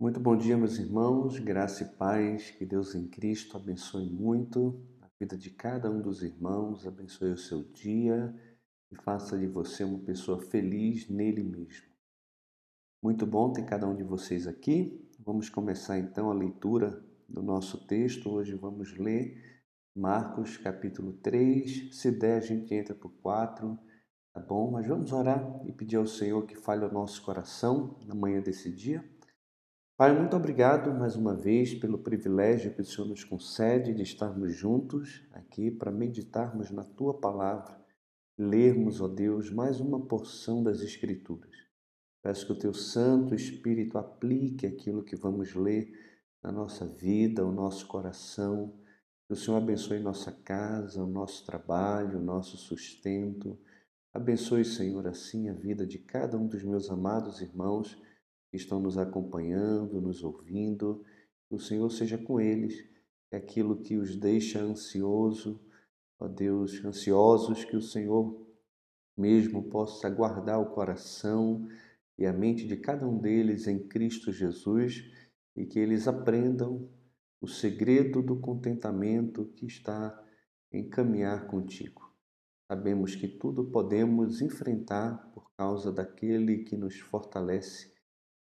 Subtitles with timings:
[0.00, 5.06] Muito bom dia, meus irmãos, graça e paz, que Deus em Cristo abençoe muito a
[5.20, 8.34] vida de cada um dos irmãos, abençoe o seu dia
[8.90, 11.86] e faça de você uma pessoa feliz nele mesmo.
[13.02, 15.06] Muito bom ter cada um de vocês aqui.
[15.18, 18.30] Vamos começar então a leitura do nosso texto.
[18.30, 19.62] Hoje vamos ler
[19.94, 21.94] Marcos capítulo 3.
[21.94, 23.78] Se der, a gente entra o 4,
[24.32, 24.70] tá bom?
[24.70, 28.74] Mas vamos orar e pedir ao Senhor que fale o nosso coração na manhã desse
[28.74, 29.04] dia.
[30.00, 34.56] Pai, muito obrigado mais uma vez pelo privilégio que o Senhor nos concede de estarmos
[34.56, 37.78] juntos aqui para meditarmos na tua palavra,
[38.38, 41.54] lermos, ó Deus, mais uma porção das Escrituras.
[42.22, 45.92] Peço que o teu Santo Espírito aplique aquilo que vamos ler
[46.42, 48.72] na nossa vida, o nosso coração.
[49.26, 53.60] Que o Senhor abençoe nossa casa, o nosso trabalho, o nosso sustento.
[54.14, 58.00] Abençoe, Senhor, assim a vida de cada um dos meus amados irmãos
[58.50, 61.04] que estão nos acompanhando, nos ouvindo.
[61.48, 62.82] Que o Senhor seja com eles,
[63.28, 65.60] que aquilo que os deixa ansioso,
[66.18, 68.46] ó Deus, ansiosos, que o Senhor
[69.16, 71.68] mesmo possa guardar o coração
[72.18, 75.02] e a mente de cada um deles em Cristo Jesus
[75.56, 76.88] e que eles aprendam
[77.40, 80.18] o segredo do contentamento que está
[80.72, 82.14] em caminhar contigo.
[82.68, 87.92] Sabemos que tudo podemos enfrentar por causa daquele que nos fortalece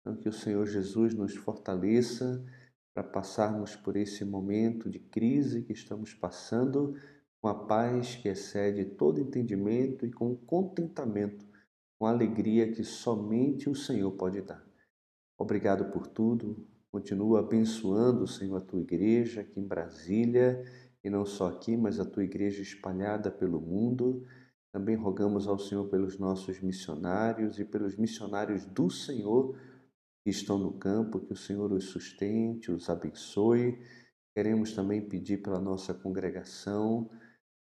[0.05, 2.45] então, que o Senhor Jesus nos fortaleça
[2.93, 6.95] para passarmos por esse momento de crise que estamos passando
[7.41, 11.47] com a paz que excede todo entendimento e com o contentamento,
[11.99, 14.63] com a alegria que somente o Senhor pode dar.
[15.39, 16.69] Obrigado por tudo.
[16.93, 20.63] Continua abençoando, Senhor, a tua igreja aqui em Brasília,
[21.03, 24.23] e não só aqui, mas a tua igreja espalhada pelo mundo.
[24.71, 29.57] Também rogamos ao Senhor pelos nossos missionários e pelos missionários do Senhor
[30.25, 33.79] que estão no campo, que o Senhor os sustente, os abençoe.
[34.35, 37.11] Queremos também pedir pela nossa congregação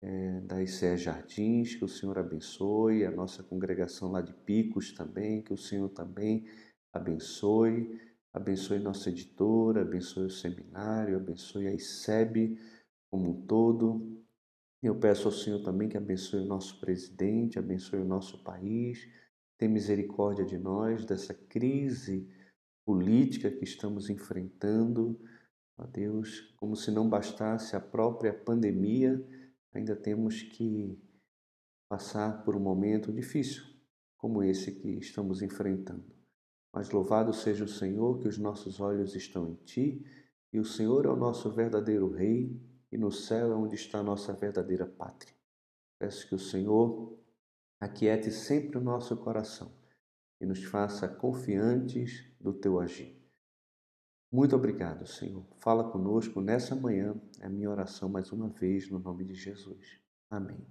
[0.02, 5.40] é, da ICE Jardins, que o Senhor abençoe, a nossa congregação lá de Picos também,
[5.40, 6.46] que o Senhor também
[6.92, 7.96] abençoe,
[8.34, 12.58] abençoe nossa editora, abençoe o seminário, abençoe a ICEB
[13.08, 14.20] como um todo.
[14.82, 19.08] Eu peço ao Senhor também que abençoe o nosso presidente, abençoe o nosso país,
[19.56, 22.28] tenha misericórdia de nós, dessa crise
[22.88, 25.20] política que estamos enfrentando.
[25.76, 29.22] Ó Deus, como se não bastasse a própria pandemia,
[29.74, 30.98] ainda temos que
[31.86, 33.62] passar por um momento difícil
[34.16, 36.06] como esse que estamos enfrentando.
[36.72, 40.02] Mas louvado seja o Senhor, que os nossos olhos estão em Ti,
[40.50, 42.58] e o Senhor é o nosso verdadeiro Rei,
[42.90, 45.34] e no céu é onde está a nossa verdadeira pátria.
[45.98, 47.18] Peço que o Senhor
[47.78, 49.76] aquiete sempre o nosso coração
[50.40, 53.18] e nos faça confiantes do teu agir.
[54.30, 55.44] Muito obrigado, Senhor.
[55.58, 60.00] Fala conosco nessa manhã, é a minha oração mais uma vez, no nome de Jesus.
[60.30, 60.66] Amém.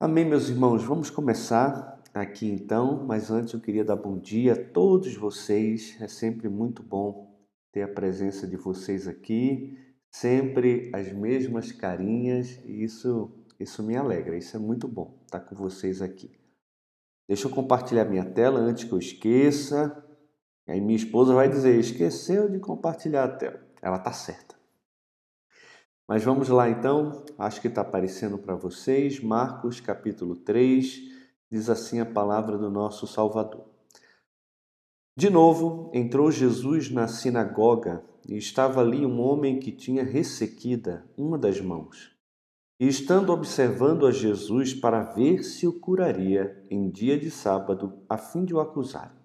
[0.00, 0.82] Amém, meus irmãos.
[0.82, 6.00] Vamos começar aqui então, mas antes eu queria dar bom dia a todos vocês.
[6.00, 7.38] É sempre muito bom
[7.70, 9.78] ter a presença de vocês aqui,
[10.10, 13.30] sempre as mesmas carinhas, e isso,
[13.60, 16.41] isso me alegra, isso é muito bom estar com vocês aqui.
[17.32, 20.04] Deixa eu compartilhar minha tela antes que eu esqueça.
[20.68, 23.58] Aí minha esposa vai dizer: esqueceu de compartilhar a tela.
[23.80, 24.54] Ela tá certa.
[26.06, 29.18] Mas vamos lá então, acho que está aparecendo para vocês.
[29.18, 31.00] Marcos capítulo 3
[31.50, 33.64] diz assim a palavra do nosso Salvador.
[35.16, 41.38] De novo, entrou Jesus na sinagoga e estava ali um homem que tinha ressequida uma
[41.38, 42.14] das mãos.
[42.82, 48.18] E estando observando a Jesus para ver se o curaria em dia de sábado, a
[48.18, 49.16] fim de o acusar.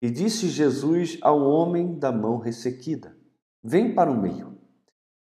[0.00, 3.16] E disse Jesus ao homem da mão ressequida:
[3.60, 4.56] Vem para o meio.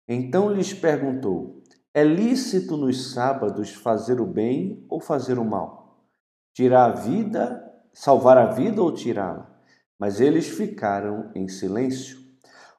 [0.09, 1.63] Então lhes perguntou:
[1.95, 6.05] É lícito nos sábados fazer o bem ou fazer o mal?
[6.53, 7.63] Tirar a vida,
[7.93, 9.57] salvar a vida ou tirá-la?
[9.97, 12.19] Mas eles ficaram em silêncio.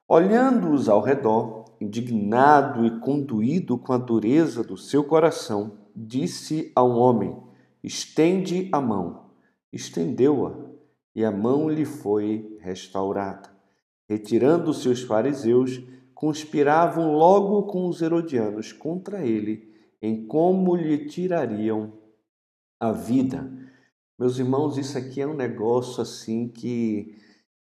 [0.06, 7.36] Olhando-os ao redor, indignado e conduído com a dureza do seu coração, disse ao homem:
[7.82, 9.30] Estende a mão.
[9.72, 10.54] Estendeu-a,
[11.14, 13.50] e a mão lhe foi restaurada.
[14.08, 15.82] Retirando-se os fariseus,
[16.14, 21.92] conspiravam logo com os herodianos contra ele, em como lhe tirariam
[22.78, 23.50] a vida.
[24.18, 27.16] Meus irmãos, isso aqui é um negócio assim que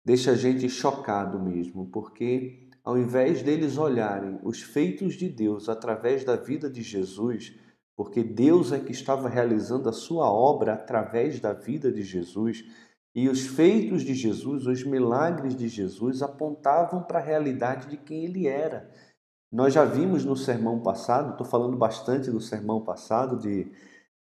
[0.04, 6.22] deixa a gente chocado mesmo, porque ao invés deles olharem os feitos de Deus através
[6.22, 7.52] da vida de Jesus,
[7.96, 12.64] porque Deus é que estava realizando a sua obra através da vida de Jesus,
[13.12, 18.26] E os feitos de Jesus, os milagres de Jesus apontavam para a realidade de quem
[18.26, 18.90] ele era.
[19.50, 23.72] Nós já vimos no sermão passado, estou falando bastante do sermão passado de,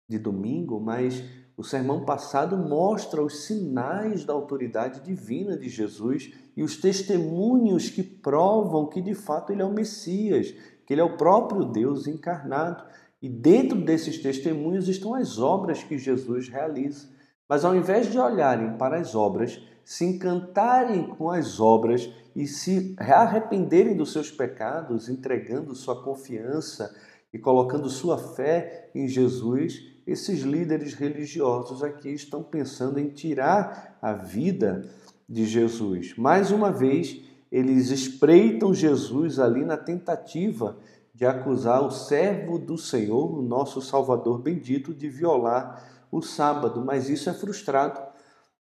[0.10, 1.22] de domingo, mas
[1.58, 8.04] o sermão passado mostra os sinais da autoridade divina de Jesus e os testemunhos que
[8.04, 10.54] provam que de fato ele é o Messias,
[10.86, 12.86] que ele é o próprio Deus encarnado.
[13.20, 17.10] E dentro desses testemunhos estão as obras que Jesus realiza.
[17.50, 22.96] Mas ao invés de olharem para as obras, se encantarem com as obras e se
[23.00, 26.96] arrependerem dos seus pecados, entregando sua confiança
[27.34, 34.14] e colocando sua fé em Jesus, esses líderes religiosos aqui estão pensando em tirar a
[34.14, 34.90] vida
[35.28, 36.16] de Jesus.
[36.18, 37.22] Mais uma vez,
[37.52, 40.78] eles espreitam Jesus ali na tentativa
[41.14, 47.10] de acusar o servo do Senhor, o nosso Salvador bendito, de violar o sábado, mas
[47.10, 48.00] isso é frustrado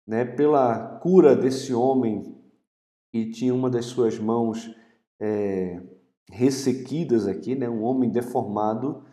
[0.06, 2.35] né, pela cura desse homem
[3.12, 4.75] que tinha uma das suas mãos
[5.21, 5.83] é,
[6.31, 9.05] ressequidas aqui, né, um homem deformado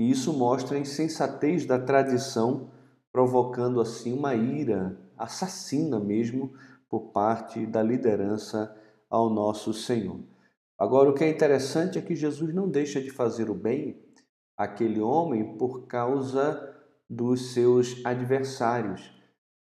[0.00, 2.70] e isso mostra a insensatez da tradição,
[3.12, 6.54] provocando assim uma ira assassina mesmo
[6.88, 8.74] por parte da liderança
[9.10, 10.20] ao nosso Senhor.
[10.78, 14.02] Agora, o que é interessante é que Jesus não deixa de fazer o bem
[14.56, 16.74] àquele homem por causa
[17.06, 19.12] dos seus adversários.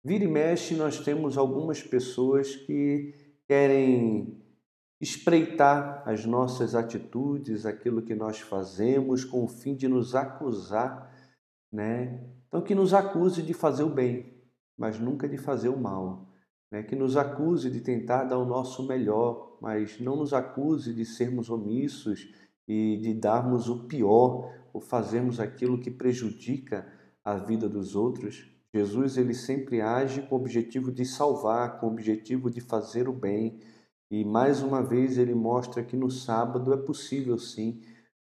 [0.04, 3.12] Vira e mexe, nós temos algumas pessoas que
[3.44, 4.40] querem
[5.00, 11.12] espreitar as nossas atitudes, aquilo que nós fazemos, com o fim de nos acusar,
[11.72, 12.24] né?
[12.48, 14.34] Então, que nos acuse de fazer o bem,
[14.76, 16.26] mas nunca de fazer o mal.
[16.70, 16.82] Né?
[16.82, 21.50] Que nos acuse de tentar dar o nosso melhor, mas não nos acuse de sermos
[21.50, 22.32] omissos
[22.66, 26.86] e de darmos o pior ou fazermos aquilo que prejudica
[27.24, 28.50] a vida dos outros.
[28.74, 33.12] Jesus ele sempre age com o objetivo de salvar, com o objetivo de fazer o
[33.12, 33.60] bem
[34.10, 37.80] e mais uma vez ele mostra que no sábado é possível sim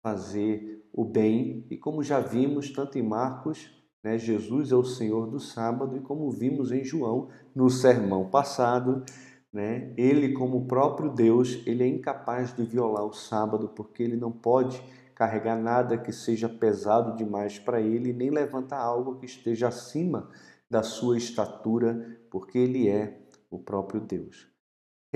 [0.02, 1.66] fazer o bem.
[1.70, 3.70] E como já vimos tanto em Marcos,
[4.02, 9.04] né, Jesus é o Senhor do sábado, e como vimos em João no sermão passado,
[9.52, 14.16] né, ele, como o próprio Deus, ele é incapaz de violar o sábado, porque ele
[14.16, 14.82] não pode
[15.14, 20.30] carregar nada que seja pesado demais para ele, nem levantar algo que esteja acima
[20.70, 23.18] da sua estatura, porque ele é
[23.50, 24.55] o próprio Deus.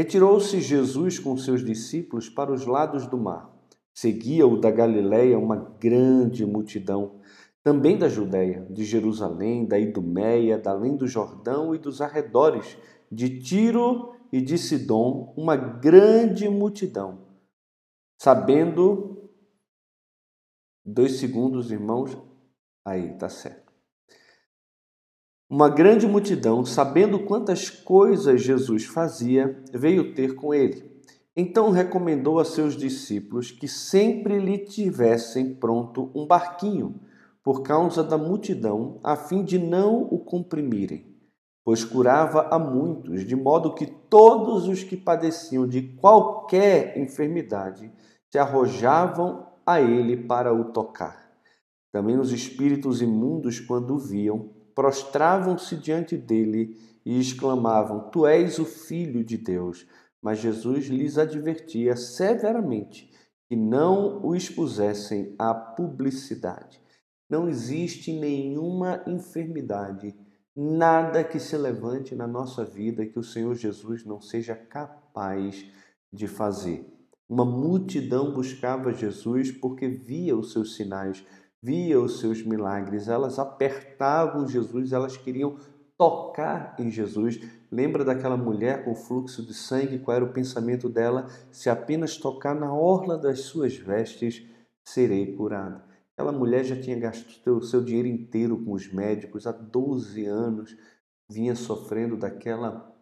[0.01, 3.55] Retirou-se Jesus com seus discípulos para os lados do mar.
[3.93, 7.21] Seguia-o da Galiléia uma grande multidão,
[7.63, 12.79] também da Judéia, de Jerusalém, da Idumeia, da além do Jordão e dos arredores,
[13.13, 17.27] de Tiro e de Sidom, uma grande multidão.
[18.19, 19.31] Sabendo,
[20.83, 22.17] dois segundos, irmãos,
[22.87, 23.60] aí, tá certo.
[25.53, 30.89] Uma grande multidão, sabendo quantas coisas Jesus fazia, veio ter com ele.
[31.37, 37.01] Então recomendou a seus discípulos que sempre lhe tivessem pronto um barquinho,
[37.43, 41.17] por causa da multidão, a fim de não o comprimirem,
[41.65, 47.91] pois curava a muitos, de modo que todos os que padeciam de qualquer enfermidade
[48.31, 51.29] se arrojavam a ele para o tocar.
[51.91, 58.65] Também os espíritos imundos, quando o viam, prostravam-se diante dele e exclamavam: Tu és o
[58.65, 59.87] Filho de Deus.
[60.23, 63.11] Mas Jesus lhes advertia severamente
[63.49, 66.81] que não o expusessem à publicidade.
[67.29, 70.15] Não existe nenhuma enfermidade,
[70.55, 75.65] nada que se levante na nossa vida que o Senhor Jesus não seja capaz
[76.13, 76.87] de fazer.
[77.29, 81.25] Uma multidão buscava Jesus porque via os seus sinais,
[81.63, 85.57] via os seus milagres, elas apertavam Jesus, elas queriam
[85.99, 87.41] tocar em Jesus.
[87.71, 89.99] Lembra daquela mulher com fluxo de sangue?
[89.99, 91.27] Qual era o pensamento dela?
[91.51, 94.43] Se apenas tocar na orla das suas vestes,
[94.83, 95.85] serei curada.
[96.15, 100.77] Aquela mulher já tinha gasto o seu dinheiro inteiro com os médicos há 12 anos,
[101.31, 102.95] vinha sofrendo daquela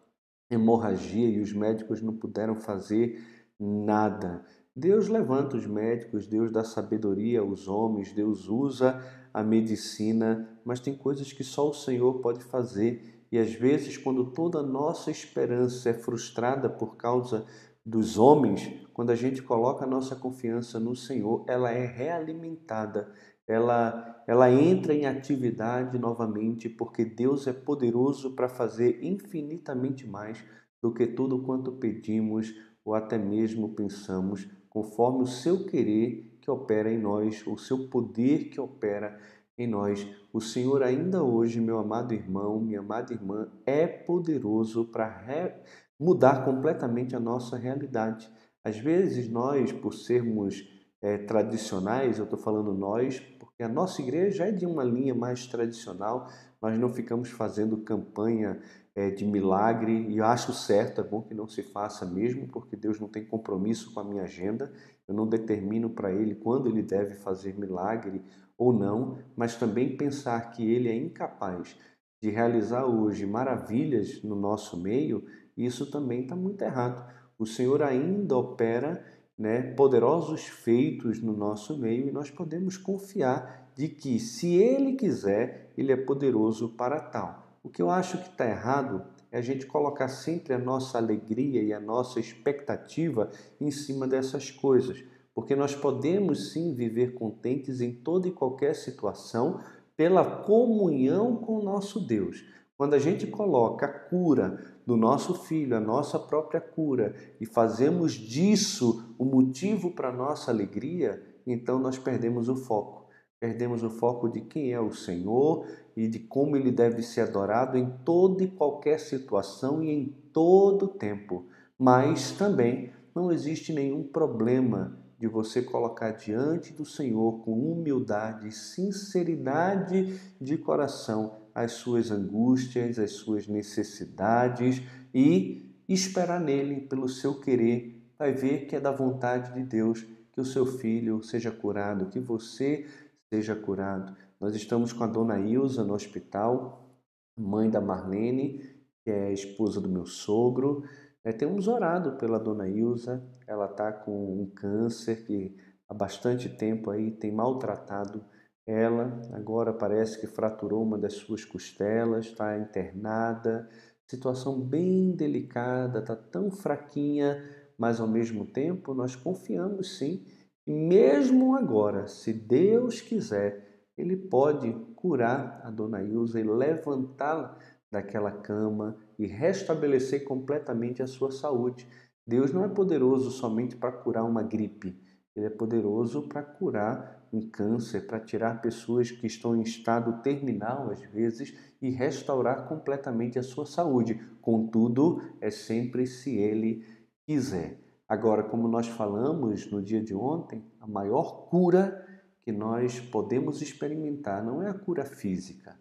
[0.49, 3.21] hemorragia e os médicos não puderam fazer
[3.59, 4.43] nada.
[4.79, 10.95] Deus levanta os médicos, Deus dá sabedoria aos homens, Deus usa a medicina, mas tem
[10.95, 13.25] coisas que só o Senhor pode fazer.
[13.29, 17.45] E às vezes, quando toda a nossa esperança é frustrada por causa
[17.85, 23.11] dos homens, quando a gente coloca a nossa confiança no Senhor, ela é realimentada,
[23.45, 30.41] ela, ela entra em atividade novamente, porque Deus é poderoso para fazer infinitamente mais
[30.81, 32.53] do que tudo quanto pedimos
[32.85, 34.47] ou até mesmo pensamos
[34.79, 39.19] conforme o seu querer que opera em nós, o seu poder que opera
[39.57, 40.07] em nós.
[40.31, 45.61] O Senhor, ainda hoje, meu amado irmão, minha amada irmã, é poderoso para
[45.99, 48.31] mudar completamente a nossa realidade.
[48.63, 50.63] Às vezes, nós, por sermos
[51.01, 55.45] é, tradicionais, eu estou falando nós, porque a nossa igreja é de uma linha mais
[55.45, 56.29] tradicional,
[56.61, 58.61] nós não ficamos fazendo campanha
[58.95, 62.99] é, de milagre, e acho certo, é bom que não se faça mesmo, porque Deus
[62.99, 64.71] não tem compromisso com a minha agenda,
[65.07, 68.21] eu não determino para Ele quando Ele deve fazer milagre
[68.57, 71.77] ou não, mas também pensar que Ele é incapaz
[72.21, 77.09] de realizar hoje maravilhas no nosso meio, isso também está muito errado.
[77.37, 79.03] O Senhor ainda opera
[79.37, 85.71] né, poderosos feitos no nosso meio e nós podemos confiar de que, se Ele quiser,
[85.77, 87.48] Ele é poderoso para tal.
[87.61, 91.61] O que eu acho que está errado é a gente colocar sempre a nossa alegria
[91.61, 95.03] e a nossa expectativa em cima dessas coisas,
[95.35, 99.59] porque nós podemos sim viver contentes em toda e qualquer situação
[99.95, 102.45] pela comunhão com o nosso Deus.
[102.77, 108.13] Quando a gente coloca a cura do nosso filho, a nossa própria cura, e fazemos
[108.13, 113.08] disso o motivo para a nossa alegria, então nós perdemos o foco.
[113.39, 115.65] Perdemos o foco de quem é o Senhor
[115.95, 120.87] e de como ele deve ser adorado em toda e qualquer situação e em todo
[120.87, 121.45] tempo.
[121.77, 128.51] Mas também não existe nenhum problema de você colocar diante do Senhor com humildade e
[128.51, 134.81] sinceridade de coração as suas angústias, as suas necessidades
[135.13, 138.01] e esperar nele pelo seu querer.
[138.17, 142.19] Vai ver que é da vontade de Deus que o seu filho seja curado, que
[142.19, 142.85] você
[143.31, 144.15] seja curado.
[144.39, 146.89] Nós estamos com a dona Ilza no hospital,
[147.37, 148.59] mãe da Marlene,
[149.03, 150.83] que é esposa do meu sogro.
[151.23, 155.55] É, temos orado pela dona Ilza, ela está com um câncer que
[155.87, 158.25] há bastante tempo aí tem maltratado
[158.65, 159.21] ela.
[159.33, 163.69] Agora parece que fraturou uma das suas costelas, está internada.
[164.07, 167.43] Situação bem delicada, está tão fraquinha,
[167.77, 170.25] mas ao mesmo tempo nós confiamos sim
[170.69, 177.57] e mesmo agora, se Deus quiser, Ele pode curar a dona Ilza e levantá-la
[177.89, 181.87] daquela cama e restabelecer completamente a sua saúde.
[182.23, 184.95] Deus não é poderoso somente para curar uma gripe,
[185.35, 190.91] Ele é poderoso para curar um câncer, para tirar pessoas que estão em estado terminal,
[190.91, 194.21] às vezes, e restaurar completamente a sua saúde.
[194.39, 196.85] Contudo, é sempre se Ele
[197.25, 197.88] quiser.
[198.09, 202.03] Agora, como nós falamos no dia de ontem, a maior cura
[202.41, 205.77] que nós podemos experimentar não é a cura física.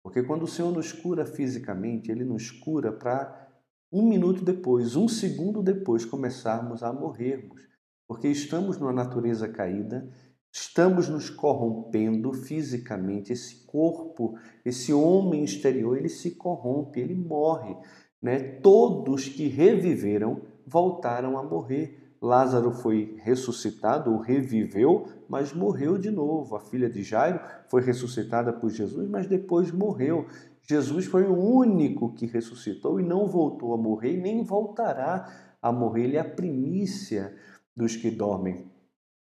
[0.00, 3.48] Porque quando o Senhor nos cura fisicamente, Ele nos cura para
[3.90, 7.60] um minuto depois, um segundo depois, começarmos a morrermos.
[8.06, 10.08] Porque estamos numa natureza caída,
[10.52, 13.32] estamos nos corrompendo fisicamente.
[13.32, 17.76] Esse corpo, esse homem exterior, ele se corrompe, ele morre.
[18.22, 18.38] Né?
[18.38, 22.14] Todos que reviveram voltaram a morrer.
[22.20, 26.54] Lázaro foi ressuscitado ou reviveu, mas morreu de novo.
[26.54, 30.26] A filha de Jairo foi ressuscitada por Jesus, mas depois morreu.
[30.62, 36.04] Jesus foi o único que ressuscitou e não voltou a morrer nem voltará a morrer.
[36.04, 37.36] Ele é a primícia
[37.76, 38.70] dos que dormem.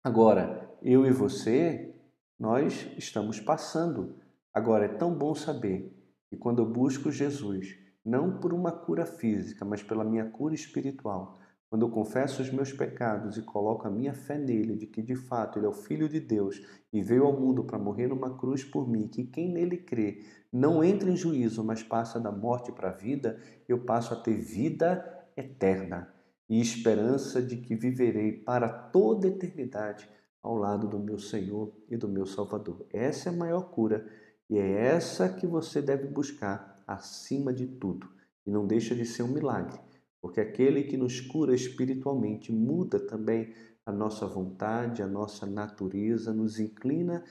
[0.03, 1.95] Agora, eu e você,
[2.39, 4.15] nós estamos passando.
[4.53, 5.95] Agora, é tão bom saber
[6.29, 11.39] que quando eu busco Jesus, não por uma cura física, mas pela minha cura espiritual.
[11.69, 15.15] Quando eu confesso os meus pecados e coloco a minha fé nele, de que de
[15.15, 18.61] fato ele é o Filho de Deus e veio ao mundo para morrer numa cruz
[18.61, 22.89] por mim, que quem nele crê não entra em juízo, mas passa da morte para
[22.89, 23.39] a vida,
[23.69, 25.01] eu passo a ter vida
[25.37, 26.13] eterna
[26.49, 30.09] e esperança de que viverei para toda eternidade
[30.43, 32.85] ao lado do meu Senhor e do meu Salvador.
[32.91, 34.05] Essa é a maior cura
[34.49, 38.07] e é essa que você deve buscar acima de tudo.
[38.45, 39.79] E não deixa de ser um milagre,
[40.21, 43.53] porque aquele que nos cura espiritualmente muda também
[43.85, 47.23] a nossa vontade, a nossa natureza, nos inclina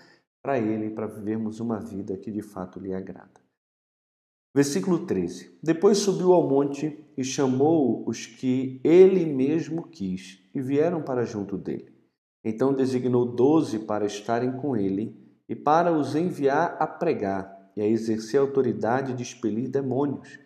[0.43, 3.41] para Ele, para vivermos uma vida que de fato lhe agrada.
[4.53, 11.03] Versículo 13: Depois subiu ao monte e chamou os que ele mesmo quis e vieram
[11.03, 11.95] para junto dele.
[12.45, 15.17] Então designou doze para estarem com ele
[15.49, 20.39] e para os enviar a pregar e a exercer a autoridade de expelir demônios.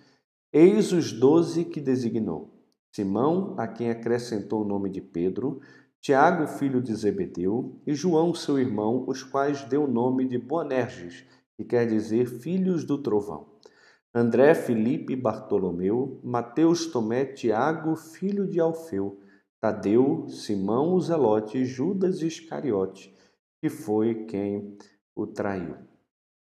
[0.52, 2.48] Eis os doze que designou:
[2.94, 5.60] Simão, a quem acrescentou o nome de Pedro,
[6.00, 11.24] Tiago, filho de Zebedeu, e João, seu irmão, os quais deu o nome de Boanerges,
[11.56, 13.48] que quer dizer filhos do trovão.
[14.14, 19.18] André, Felipe, Bartolomeu, Mateus, Tomé, Tiago, filho de Alfeu,
[19.60, 23.12] Tadeu, Simão, o Zelote, Judas Iscariote,
[23.60, 24.78] que foi quem
[25.16, 25.93] o traiu.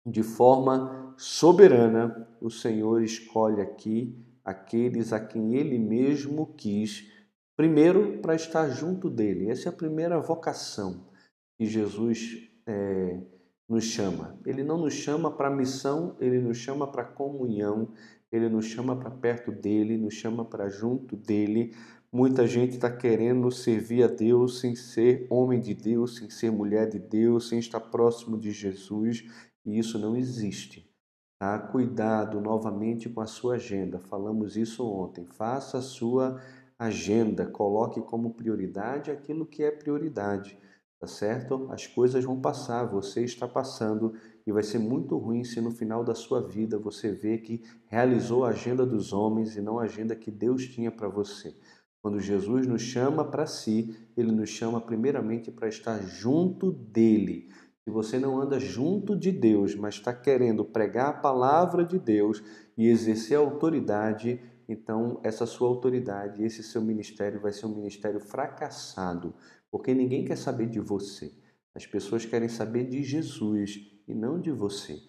[0.06, 7.10] De forma soberana, o Senhor escolhe aqui aqueles a quem ele mesmo quis,
[7.56, 9.50] primeiro para estar junto dele.
[9.50, 11.08] Essa é a primeira vocação
[11.58, 13.22] que Jesus é,
[13.70, 14.38] nos chama.
[14.46, 17.90] Ele não nos chama para missão, ele nos chama para comunhão,
[18.32, 21.74] ele nos chama para perto dele, nos chama para junto dele.
[22.12, 26.90] Muita gente está querendo servir a Deus sem ser homem de Deus, sem ser mulher
[26.90, 29.24] de Deus, sem estar próximo de Jesus,
[29.66, 30.90] e isso não existe.
[31.40, 31.60] Tá?
[31.60, 34.00] Cuidado novamente com a sua agenda.
[34.00, 35.26] Falamos isso ontem.
[35.26, 36.42] Faça a sua
[36.78, 40.58] agenda, coloque como prioridade aquilo que é prioridade
[41.04, 41.68] tá certo?
[41.70, 44.14] As coisas vão passar, você está passando
[44.48, 48.46] e vai ser muito ruim se no final da sua vida você vê que realizou
[48.46, 51.54] a agenda dos homens e não a agenda que Deus tinha para você.
[52.02, 57.50] Quando Jesus nos chama para si, ele nos chama primeiramente para estar junto dele.
[57.84, 62.42] Se você não anda junto de Deus, mas está querendo pregar a palavra de Deus
[62.78, 69.34] e exercer autoridade, então essa sua autoridade, esse seu ministério vai ser um ministério fracassado,
[69.70, 71.34] porque ninguém quer saber de você.
[71.76, 75.02] As pessoas querem saber de Jesus e não de você.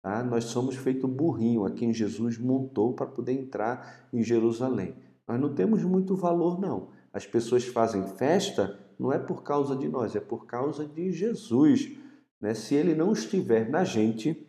[0.00, 0.22] Tá?
[0.22, 4.96] Nós somos feito burrinho a quem Jesus montou para poder entrar em Jerusalém.
[5.28, 6.88] Nós não temos muito valor, não.
[7.12, 11.98] As pessoas fazem festa não é por causa de nós, é por causa de Jesus.
[12.42, 12.52] Né?
[12.52, 14.44] Se ele não estiver na gente,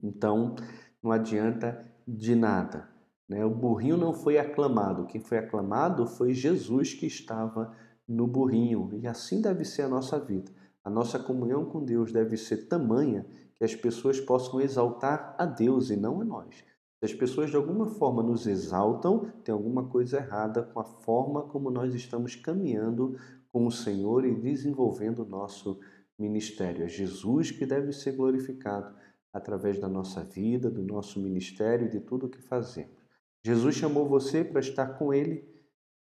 [0.00, 0.54] então
[1.02, 2.88] não adianta de nada.
[3.26, 3.44] Né?
[3.44, 7.74] O burrinho não foi aclamado, quem foi aclamado foi Jesus que estava
[8.06, 8.90] no burrinho.
[9.00, 10.52] E assim deve ser a nossa vida.
[10.84, 15.90] A nossa comunhão com Deus deve ser tamanha que as pessoas possam exaltar a Deus
[15.90, 16.64] e não a nós.
[16.98, 21.42] Se as pessoas de alguma forma nos exaltam, tem alguma coisa errada com a forma
[21.42, 23.16] como nós estamos caminhando
[23.52, 25.78] com o Senhor e desenvolvendo o nosso
[26.18, 26.84] ministério.
[26.84, 28.94] É Jesus que deve ser glorificado
[29.32, 32.96] através da nossa vida, do nosso ministério e de tudo o que fazemos.
[33.44, 35.58] Jesus chamou você para estar com Ele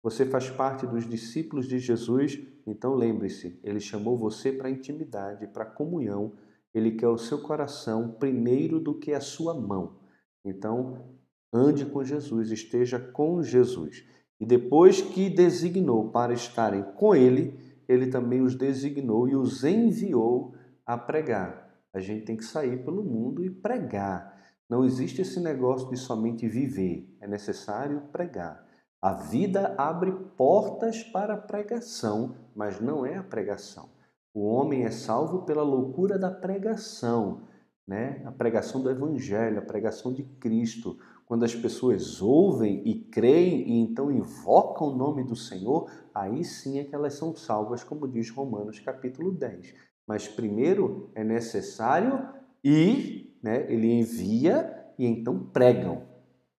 [0.03, 5.65] você faz parte dos discípulos de Jesus, então lembre-se, ele chamou você para intimidade, para
[5.65, 6.33] comunhão.
[6.73, 9.99] Ele quer o seu coração primeiro do que a sua mão.
[10.45, 11.05] Então,
[11.53, 14.05] ande com Jesus, esteja com Jesus.
[14.41, 20.55] E depois que designou para estarem com ele, ele também os designou e os enviou
[20.85, 21.69] a pregar.
[21.93, 24.37] A gente tem que sair pelo mundo e pregar.
[24.69, 28.67] Não existe esse negócio de somente viver, é necessário pregar.
[29.01, 33.89] A vida abre portas para a pregação, mas não é a pregação.
[34.35, 37.43] O homem é salvo pela loucura da pregação,
[37.87, 38.23] né?
[38.27, 40.99] A pregação do evangelho, a pregação de Cristo.
[41.29, 46.79] Quando as pessoas ouvem e creem e então invocam o nome do Senhor, aí sim
[46.79, 49.75] é que elas são salvas, como diz Romanos capítulo 10.
[50.07, 52.27] Mas primeiro é necessário
[52.65, 53.71] ir, né?
[53.71, 56.03] Ele envia e então pregam.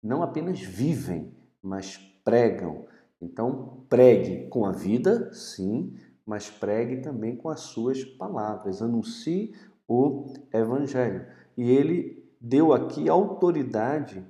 [0.04, 2.86] Não apenas vivem, mas pregam.
[3.20, 8.84] Então, pregue com a vida, sim, mas pregue também com as suas palavras.
[8.84, 9.52] Anuncie
[9.88, 11.26] o Evangelho.
[11.58, 14.24] E ele deu aqui autoridade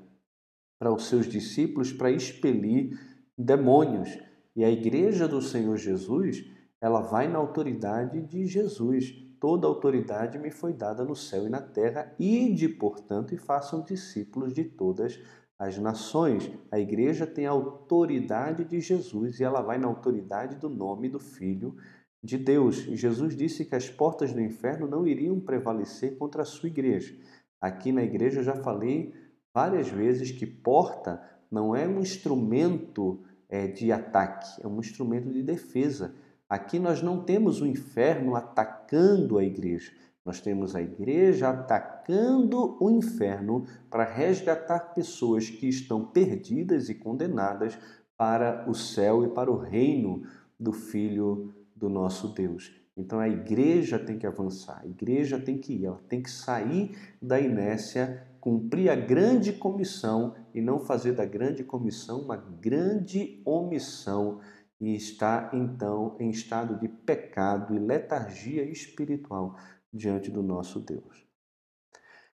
[0.79, 2.97] para os seus discípulos para expelir
[3.37, 4.17] demônios.
[4.55, 6.45] E a igreja do Senhor Jesus,
[6.81, 9.13] ela vai na autoridade de Jesus.
[9.39, 14.53] Toda autoridade me foi dada no céu e na terra, ide, portanto, e façam discípulos
[14.53, 15.19] de todas
[15.57, 16.49] as nações.
[16.71, 21.19] A igreja tem a autoridade de Jesus e ela vai na autoridade do nome do
[21.19, 21.75] Filho
[22.23, 22.85] de Deus.
[22.87, 27.15] E Jesus disse que as portas do inferno não iriam prevalecer contra a sua igreja.
[27.61, 29.13] Aqui na igreja eu já falei
[29.53, 35.41] várias vezes que porta não é um instrumento é, de ataque, é um instrumento de
[35.41, 36.13] defesa.
[36.47, 39.91] Aqui nós não temos o inferno atacando a igreja.
[40.25, 47.77] Nós temos a igreja atacando o inferno para resgatar pessoas que estão perdidas e condenadas
[48.15, 50.23] para o céu e para o reino
[50.59, 52.75] do Filho do nosso Deus.
[52.95, 56.91] Então a igreja tem que avançar, a igreja tem que ir, ela tem que sair
[57.21, 64.39] da inércia, cumprir a grande comissão e não fazer da grande comissão uma grande omissão
[64.79, 69.55] e está então em estado de pecado e letargia espiritual
[69.93, 71.27] diante do nosso Deus.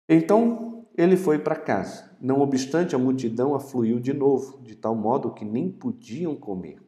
[0.09, 2.11] Então ele foi para casa.
[2.21, 6.79] Não obstante, a multidão afluiu de novo, de tal modo que nem podiam comer.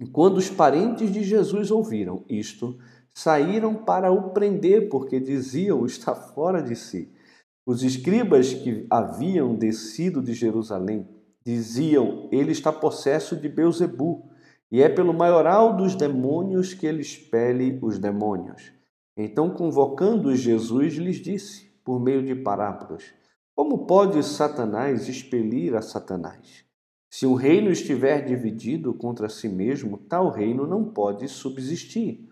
[0.00, 2.78] E quando os parentes de Jesus ouviram isto,
[3.12, 7.12] saíram para o prender, porque diziam: está fora de si.
[7.68, 11.06] Os escribas que haviam descido de Jerusalém
[11.44, 14.30] diziam: ele está possesso de Beuzebu,
[14.72, 18.72] e é pelo maioral dos demônios que ele expele os demônios.
[19.14, 23.04] Então, convocando Jesus, lhes disse: por meio de parábolas.
[23.54, 26.64] Como pode Satanás expelir a Satanás?
[27.10, 32.26] Se um reino estiver dividido contra si mesmo, tal reino não pode subsistir.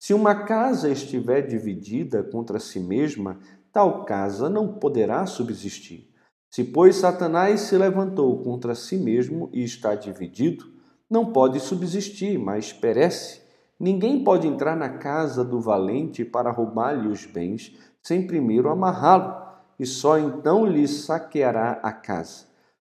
[0.00, 3.38] Se uma casa estiver dividida contra si mesma,
[3.72, 6.08] tal casa não poderá subsistir.
[6.50, 10.64] Se, pois, Satanás se levantou contra si mesmo e está dividido,
[11.10, 13.42] não pode subsistir, mas perece.
[13.78, 19.46] Ninguém pode entrar na casa do valente para roubar-lhe os bens, sem primeiro amarrá-lo,
[19.78, 22.46] e só então lhe saqueará a casa.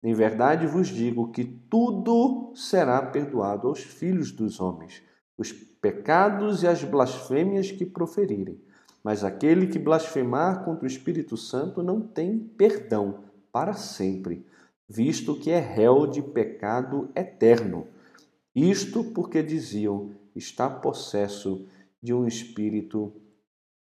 [0.01, 5.03] Em verdade vos digo que tudo será perdoado aos filhos dos homens,
[5.37, 8.61] os pecados e as blasfêmias que proferirem.
[9.03, 14.45] Mas aquele que blasfemar contra o Espírito Santo não tem perdão para sempre,
[14.87, 17.87] visto que é réu de pecado eterno.
[18.55, 21.67] Isto porque diziam: está possesso
[22.01, 23.13] de um espírito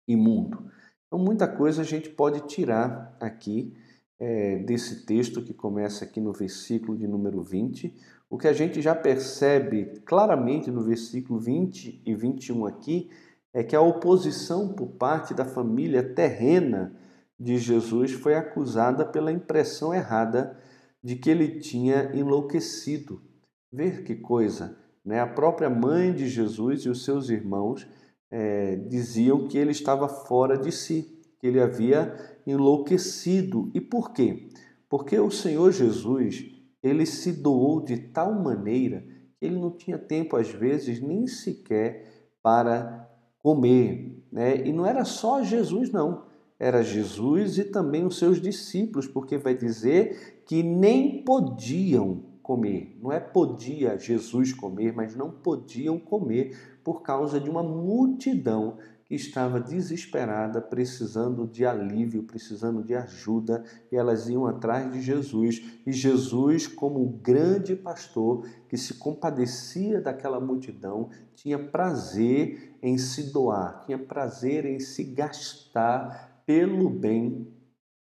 [0.07, 0.71] imundo.
[1.07, 3.75] Então, muita coisa a gente pode tirar aqui
[4.19, 7.95] é, desse texto que começa aqui no versículo de número 20.
[8.29, 13.11] O que a gente já percebe claramente no versículo 20 e 21 aqui
[13.57, 16.95] é que a oposição por parte da família terrena
[17.41, 20.61] de Jesus foi acusada pela impressão errada
[21.03, 23.23] de que ele tinha enlouquecido.
[23.73, 24.77] Ver que coisa!
[25.03, 25.21] Né?
[25.21, 27.89] A própria mãe de Jesus e os seus irmãos
[28.31, 32.15] é, diziam que ele estava fora de si, que ele havia
[32.47, 33.71] enlouquecido.
[33.73, 34.51] E por quê?
[34.87, 36.45] Porque o Senhor Jesus,
[36.83, 39.01] ele se doou de tal maneira
[39.39, 42.05] que ele não tinha tempo, às vezes, nem sequer
[42.43, 43.16] para
[43.47, 44.25] comer.
[44.33, 44.67] Né?
[44.67, 46.25] E não era só Jesus, não.
[46.59, 52.99] Era Jesus e também os seus discípulos, porque vai dizer que nem podiam comer.
[53.01, 59.15] Não é podia Jesus comer, mas não podiam comer por causa de uma multidão que
[59.15, 65.63] estava desesperada, precisando de alívio, precisando de ajuda, e elas iam atrás de Jesus.
[65.87, 73.33] E Jesus, como o grande pastor que se compadecia daquela multidão, tinha prazer em se
[73.33, 77.47] doar, tinha prazer em se gastar pelo bem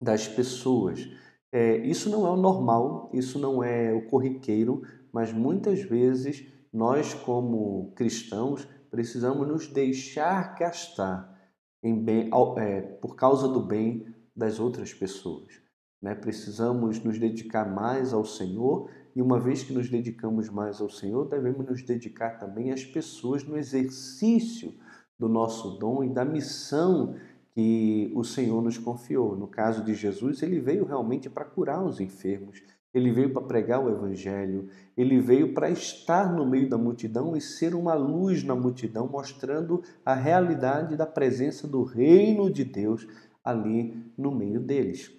[0.01, 1.09] das pessoas.
[1.51, 4.81] É, isso não é o normal, isso não é o corriqueiro,
[5.11, 11.35] mas muitas vezes nós, como cristãos, precisamos nos deixar gastar
[11.83, 15.61] em bem, é, por causa do bem das outras pessoas.
[16.01, 16.15] Né?
[16.15, 21.29] Precisamos nos dedicar mais ao Senhor e, uma vez que nos dedicamos mais ao Senhor,
[21.29, 24.73] devemos nos dedicar também às pessoas no exercício
[25.17, 27.15] do nosso dom e da missão
[27.53, 29.35] que o Senhor nos confiou.
[29.35, 32.61] No caso de Jesus, ele veio realmente para curar os enfermos,
[32.95, 37.41] ele veio para pregar o Evangelho, ele veio para estar no meio da multidão e
[37.41, 43.05] ser uma luz na multidão, mostrando a realidade da presença do reino de Deus
[43.43, 45.11] ali no meio deles.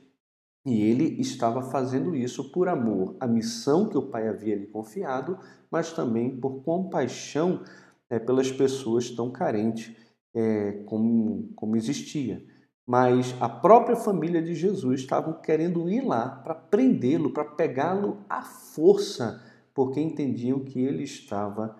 [0.65, 5.39] E ele estava fazendo isso por amor à missão que o Pai havia lhe confiado,
[5.71, 7.62] mas também por compaixão
[8.09, 9.95] é, pelas pessoas tão carentes
[10.35, 12.43] é, como, como existia
[12.87, 18.42] mas a própria família de Jesus estavam querendo ir lá para prendê-lo, para pegá-lo à
[18.42, 19.42] força,
[19.75, 21.77] porque entendiam que ele estava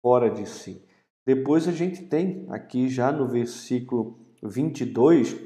[0.00, 0.82] fora de si.
[1.26, 5.36] Depois a gente tem aqui já no versículo 22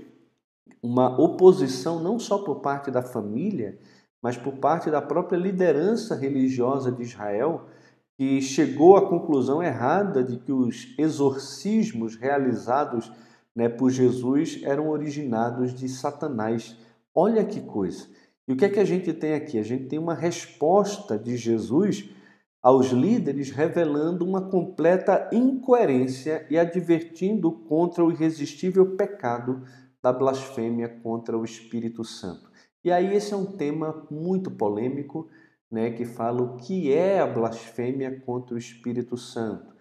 [0.80, 3.78] uma oposição não só por parte da família,
[4.22, 7.66] mas por parte da própria liderança religiosa de Israel,
[8.16, 13.10] que chegou à conclusão errada de que os exorcismos realizados
[13.54, 16.76] né, por Jesus eram originados de Satanás.
[17.14, 18.08] Olha que coisa!
[18.46, 19.58] E o que é que a gente tem aqui?
[19.58, 22.10] A gente tem uma resposta de Jesus
[22.62, 29.62] aos líderes revelando uma completa incoerência e advertindo contra o irresistível pecado
[30.00, 32.50] da blasfêmia contra o Espírito Santo.
[32.84, 35.28] E aí esse é um tema muito polêmico,
[35.70, 39.71] né, que fala o que é a blasfêmia contra o Espírito Santo.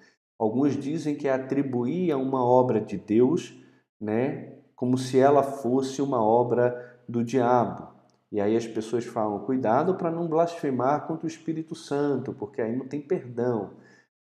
[0.41, 3.53] Alguns dizem que é atribuir a uma obra de Deus
[4.01, 7.89] né, como se ela fosse uma obra do diabo.
[8.31, 12.75] E aí as pessoas falam: cuidado para não blasfemar contra o Espírito Santo, porque aí
[12.75, 13.73] não tem perdão.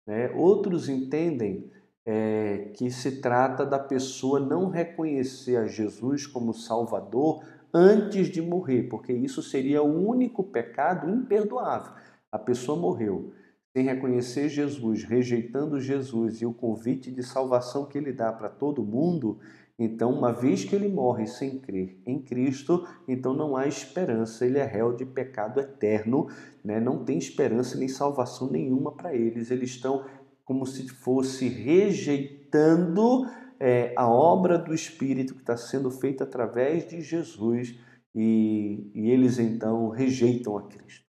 [0.08, 0.32] Né?
[0.36, 1.72] Outros entendem
[2.04, 8.90] é, que se trata da pessoa não reconhecer a Jesus como Salvador antes de morrer,
[8.90, 11.92] porque isso seria o único pecado imperdoável.
[12.32, 13.34] A pessoa morreu
[13.78, 18.84] sem reconhecer Jesus, rejeitando Jesus e o convite de salvação que ele dá para todo
[18.84, 19.38] mundo,
[19.78, 24.58] então, uma vez que ele morre sem crer em Cristo, então não há esperança, ele
[24.58, 26.28] é réu de pecado eterno,
[26.66, 26.80] né?
[26.80, 29.52] não tem esperança nem salvação nenhuma para eles.
[29.52, 30.04] Eles estão
[30.44, 33.28] como se fosse rejeitando
[33.60, 37.78] é, a obra do Espírito que está sendo feita através de Jesus
[38.16, 41.07] e, e eles então rejeitam a Cristo.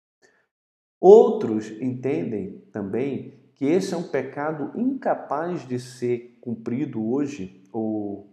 [1.02, 8.32] Outros entendem também que esse é um pecado incapaz de ser cumprido hoje ou,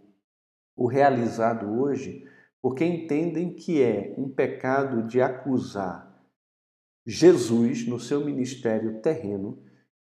[0.76, 2.24] ou realizado hoje,
[2.62, 6.16] porque entendem que é um pecado de acusar
[7.04, 9.58] Jesus no seu ministério terreno,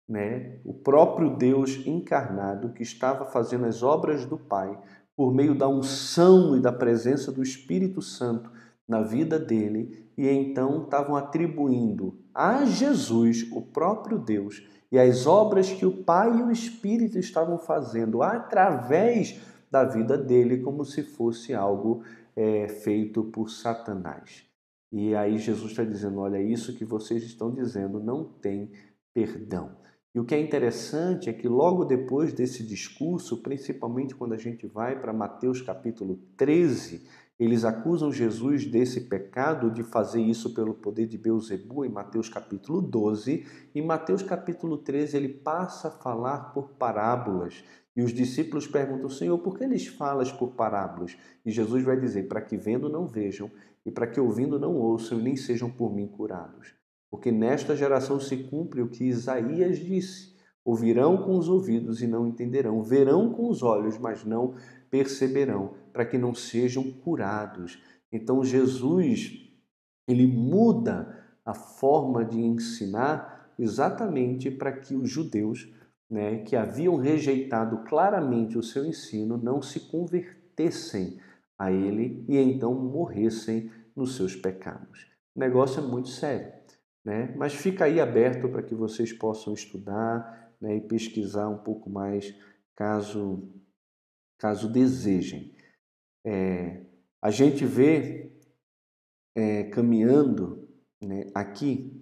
[0.06, 4.78] né, o próprio Deus encarnado que estava fazendo as obras do Pai
[5.16, 8.52] por meio da unção e da presença do Espírito Santo
[8.86, 15.70] na vida dele, e então estavam atribuindo a Jesus, o próprio Deus, e as obras
[15.70, 21.54] que o Pai e o Espírito estavam fazendo através da vida dele, como se fosse
[21.54, 22.02] algo
[22.34, 24.46] é, feito por Satanás.
[24.90, 28.72] E aí Jesus está dizendo: olha, isso que vocês estão dizendo não tem
[29.14, 29.76] perdão.
[30.16, 34.66] E o que é interessante é que logo depois desse discurso, principalmente quando a gente
[34.66, 37.06] vai para Mateus capítulo 13,
[37.40, 42.82] eles acusam Jesus desse pecado de fazer isso pelo poder de Beuzebu em Mateus capítulo
[42.82, 43.46] 12.
[43.74, 47.64] Em Mateus capítulo 13, ele passa a falar por parábolas.
[47.96, 51.16] E os discípulos perguntam, Senhor, por que eles falas por parábolas?
[51.46, 53.50] E Jesus vai dizer, para que vendo não vejam,
[53.86, 56.74] e para que ouvindo não ouçam, e nem sejam por mim curados.
[57.10, 62.28] Porque nesta geração se cumpre o que Isaías disse: ouvirão com os ouvidos e não
[62.28, 64.54] entenderão, verão com os olhos, mas não
[64.90, 67.82] perceberão, para que não sejam curados.
[68.12, 69.48] Então Jesus,
[70.08, 75.72] ele muda a forma de ensinar exatamente para que os judeus,
[76.10, 81.20] né, que haviam rejeitado claramente o seu ensino, não se convertessem
[81.58, 85.08] a ele e então morressem nos seus pecados.
[85.36, 86.60] O negócio é muito sério.
[87.04, 87.34] Né?
[87.38, 92.36] Mas fica aí aberto para que vocês possam estudar né, e pesquisar um pouco mais,
[92.76, 93.50] caso,
[94.40, 95.54] caso desejem.
[96.26, 96.82] É,
[97.22, 98.32] a gente vê
[99.36, 100.68] é, caminhando
[101.04, 102.02] né, aqui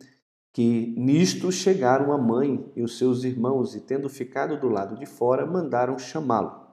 [0.54, 5.06] que nisto chegaram a mãe e os seus irmãos e, tendo ficado do lado de
[5.06, 6.66] fora, mandaram chamá-lo.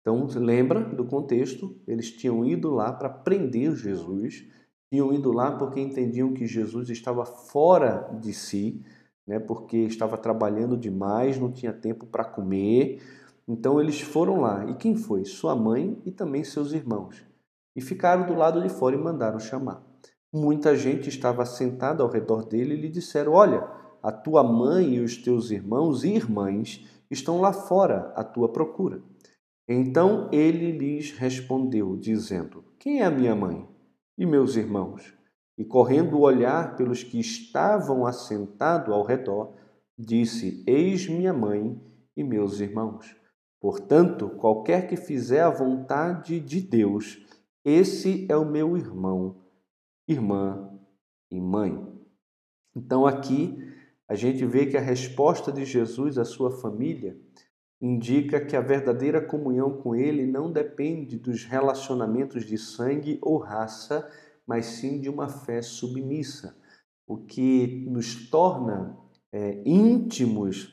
[0.00, 1.78] Então, lembra do contexto?
[1.86, 4.46] Eles tinham ido lá para prender Jesus
[4.90, 8.82] tinham ido lá porque entendiam que Jesus estava fora de si,
[9.26, 13.02] né, porque estava trabalhando demais, não tinha tempo para comer.
[13.48, 14.64] Então eles foram lá.
[14.66, 15.24] E quem foi?
[15.24, 17.24] Sua mãe e também seus irmãos.
[17.74, 19.84] E ficaram do lado de fora e mandaram chamar.
[20.32, 23.68] Muita gente estava sentada ao redor dele e lhe disseram: Olha,
[24.02, 29.02] a tua mãe e os teus irmãos e irmãs estão lá fora à tua procura.
[29.68, 33.68] Então ele lhes respondeu, dizendo: Quem é a minha mãe?
[34.18, 35.14] e meus irmãos?
[35.58, 39.54] E correndo o olhar pelos que estavam assentados ao redor,
[39.98, 41.80] disse: Eis minha mãe
[42.16, 43.16] e meus irmãos.
[43.66, 47.18] Portanto, qualquer que fizer a vontade de Deus,
[47.64, 49.42] esse é o meu irmão,
[50.06, 50.70] irmã
[51.28, 51.76] e mãe.
[52.76, 53.58] Então, aqui
[54.06, 57.18] a gente vê que a resposta de Jesus à sua família
[57.80, 64.08] indica que a verdadeira comunhão com Ele não depende dos relacionamentos de sangue ou raça,
[64.46, 66.56] mas sim de uma fé submissa,
[67.04, 68.96] o que nos torna
[69.32, 70.72] é, íntimos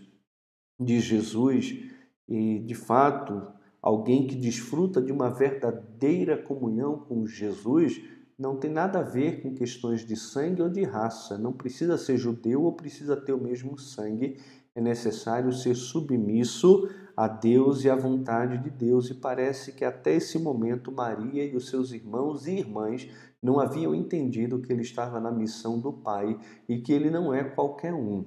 [0.80, 1.92] de Jesus
[2.28, 3.42] e, de fato,
[3.82, 8.02] alguém que desfruta de uma verdadeira comunhão com Jesus
[8.38, 12.18] não tem nada a ver com questões de sangue ou de raça, não precisa ser
[12.18, 14.38] judeu ou precisa ter o mesmo sangue.
[14.76, 20.16] É necessário ser submisso a Deus e à vontade de Deus, e parece que até
[20.16, 23.08] esse momento Maria e os seus irmãos e irmãs
[23.42, 27.44] não haviam entendido que ele estava na missão do Pai e que ele não é
[27.44, 28.26] qualquer um.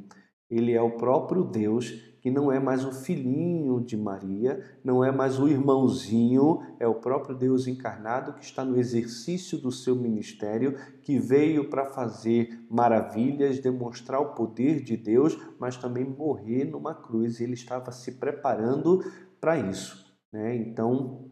[0.48, 5.12] Ele é o próprio Deus que não é mais o filhinho de Maria, não é
[5.12, 10.76] mais o irmãozinho, é o próprio Deus encarnado que está no exercício do seu ministério,
[11.02, 17.40] que veio para fazer maravilhas, demonstrar o poder de Deus, mas também morrer numa cruz.
[17.40, 19.04] Ele estava se preparando
[19.40, 20.12] para isso.
[20.32, 20.56] Né?
[20.56, 21.30] Então,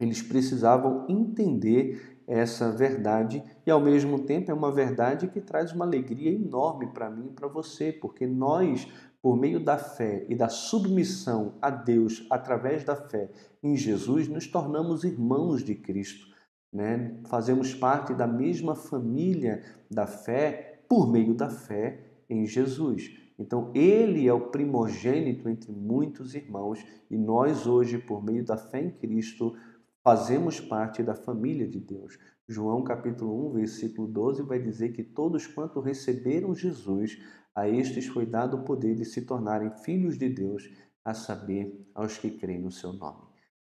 [0.00, 5.84] eles precisavam entender essa verdade e ao mesmo tempo é uma verdade que traz uma
[5.84, 8.88] alegria enorme para mim e para você, porque nós
[9.22, 13.30] por meio da fé e da submissão a Deus através da fé
[13.62, 16.26] em Jesus, nos tornamos irmãos de Cristo.
[16.72, 17.20] Né?
[17.26, 23.10] Fazemos parte da mesma família da fé por meio da fé em Jesus.
[23.38, 28.82] Então, ele é o primogênito entre muitos irmãos e nós, hoje, por meio da fé
[28.82, 29.56] em Cristo,
[30.02, 32.18] fazemos parte da família de Deus.
[32.46, 37.18] João capítulo 1, versículo 12 vai dizer que todos quanto receberam Jesus,
[37.54, 40.68] a estes foi dado o poder de se tornarem filhos de Deus,
[41.04, 43.22] a saber, aos que creem no seu nome.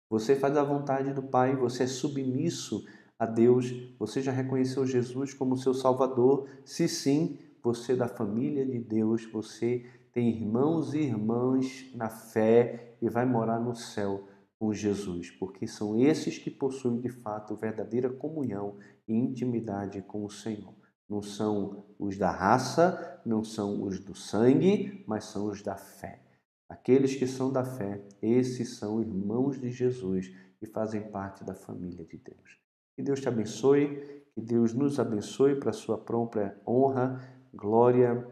[0.09, 2.85] Você faz a vontade do Pai, você é submisso
[3.19, 6.49] a Deus, você já reconheceu Jesus como seu Salvador?
[6.65, 12.97] Se sim, você é da família de Deus, você tem irmãos e irmãs na fé
[13.03, 18.09] e vai morar no céu com Jesus, porque são esses que possuem de fato verdadeira
[18.09, 20.75] comunhão e intimidade com o Senhor.
[21.09, 26.23] Não são os da raça, não são os do sangue, mas são os da fé.
[26.69, 32.05] Aqueles que são da fé, esses são irmãos de Jesus e fazem parte da família
[32.05, 32.59] de Deus.
[32.97, 37.21] Que Deus te abençoe, que Deus nos abençoe para a sua própria honra,
[37.55, 38.27] glória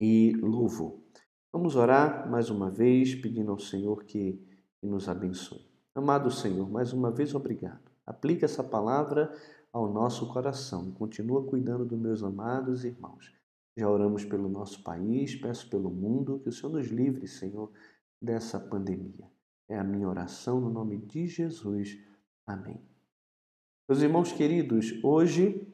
[0.00, 1.02] e louvo.
[1.52, 4.40] Vamos orar mais uma vez, pedindo ao Senhor que,
[4.80, 5.66] que nos abençoe.
[5.94, 7.90] Amado Senhor, mais uma vez obrigado.
[8.06, 9.32] Aplica essa palavra
[9.72, 13.32] ao nosso coração continua cuidando dos meus amados irmãos.
[13.76, 17.70] Já oramos pelo nosso país, peço pelo mundo, que o Senhor nos livre, Senhor,
[18.20, 19.30] dessa pandemia.
[19.68, 21.96] É a minha oração no nome de Jesus.
[22.46, 22.80] Amém.
[23.88, 25.66] Meus irmãos queridos, hoje,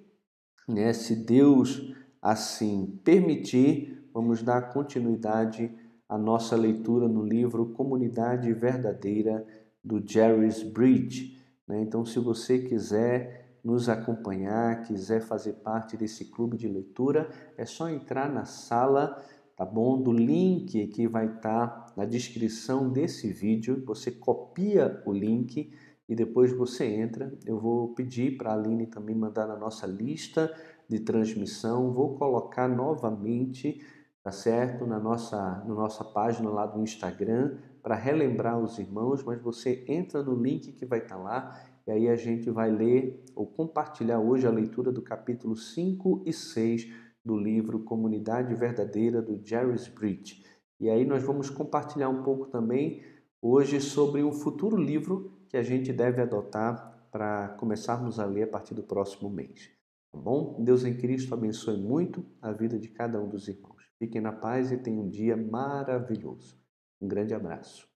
[0.68, 5.72] né, se Deus assim permitir, vamos dar continuidade
[6.08, 9.46] à nossa leitura no livro Comunidade Verdadeira
[9.82, 11.42] do Jerry's Bridge.
[11.66, 11.80] Né?
[11.82, 17.88] Então, se você quiser nos acompanhar, quiser fazer parte desse clube de leitura, é só
[17.88, 19.22] entrar na sala,
[19.56, 20.00] tá bom?
[20.00, 23.82] Do link que vai estar tá na descrição desse vídeo.
[23.86, 25.72] Você copia o link
[26.06, 27.32] e depois você entra.
[27.46, 30.54] Eu vou pedir para a Aline também mandar na nossa lista
[30.86, 31.90] de transmissão.
[31.90, 33.80] Vou colocar novamente,
[34.22, 34.86] tá certo?
[34.86, 40.22] Na nossa, na nossa página lá do Instagram para relembrar os irmãos, mas você entra
[40.22, 44.18] no link que vai estar tá lá e aí a gente vai ler ou compartilhar
[44.18, 46.90] hoje a leitura do capítulo 5 e 6
[47.24, 50.44] do livro Comunidade Verdadeira do Jerry Bridge.
[50.80, 53.02] E aí nós vamos compartilhar um pouco também
[53.40, 58.48] hoje sobre um futuro livro que a gente deve adotar para começarmos a ler a
[58.48, 59.70] partir do próximo mês.
[60.10, 60.62] Tá bom?
[60.64, 63.84] Deus em Cristo abençoe muito a vida de cada um dos irmãos.
[63.98, 66.58] Fiquem na paz e tenham um dia maravilhoso.
[67.00, 67.93] Um grande abraço.